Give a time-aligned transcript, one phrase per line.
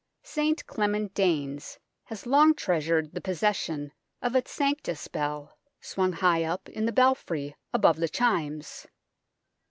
[0.23, 6.67] St Clement Danes has long treasured the possession of its Sanctus Bell, swung high up
[6.69, 8.87] in the belfry above the chimes.